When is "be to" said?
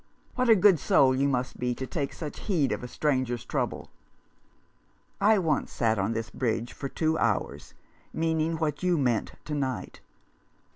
1.59-1.85